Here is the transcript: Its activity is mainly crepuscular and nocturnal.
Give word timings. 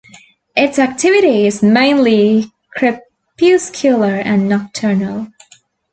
Its 0.55 0.79
activity 0.79 1.45
is 1.45 1.61
mainly 1.61 2.51
crepuscular 2.75 4.15
and 4.15 4.49
nocturnal. 4.49 5.27